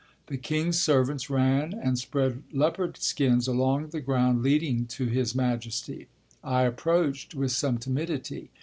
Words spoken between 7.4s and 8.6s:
some timidity.